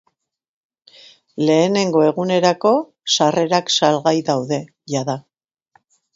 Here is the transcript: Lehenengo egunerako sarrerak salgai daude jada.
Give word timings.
Lehenengo 1.49 2.01
egunerako 2.05 2.73
sarrerak 3.17 3.71
salgai 3.77 4.17
daude 4.33 4.61
jada. 4.97 5.19